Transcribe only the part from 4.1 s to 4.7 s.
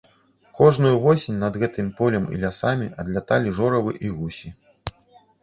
гусі.